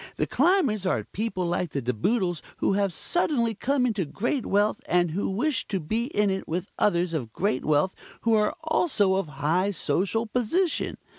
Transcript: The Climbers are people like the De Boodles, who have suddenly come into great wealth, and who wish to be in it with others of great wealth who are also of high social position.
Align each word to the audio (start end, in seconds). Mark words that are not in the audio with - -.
The 0.17 0.25
Climbers 0.25 0.83
are 0.87 1.03
people 1.03 1.45
like 1.45 1.73
the 1.73 1.81
De 1.83 1.93
Boodles, 1.93 2.41
who 2.57 2.73
have 2.73 2.91
suddenly 2.91 3.53
come 3.53 3.85
into 3.85 4.03
great 4.03 4.47
wealth, 4.47 4.81
and 4.87 5.11
who 5.11 5.29
wish 5.29 5.67
to 5.67 5.79
be 5.79 6.05
in 6.05 6.31
it 6.31 6.47
with 6.47 6.71
others 6.79 7.13
of 7.13 7.31
great 7.31 7.63
wealth 7.63 7.93
who 8.21 8.33
are 8.33 8.55
also 8.63 9.13
of 9.17 9.27
high 9.27 9.69
social 9.69 10.25
position. 10.25 10.97